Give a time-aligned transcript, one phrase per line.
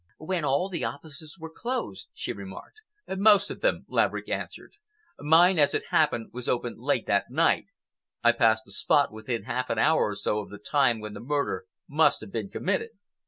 [0.17, 2.81] "When all the offices were closed," she remarked.
[3.07, 4.77] "Most of them," Laverick answered.
[5.19, 7.65] "Mine, as it happened, was open late that night.
[8.23, 11.19] I passed the spot within half an hour or so of the time when the
[11.19, 12.89] murder must have been committed."